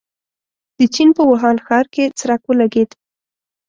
[0.77, 2.89] د چين په ووهان ښار کې څرک ولګېد.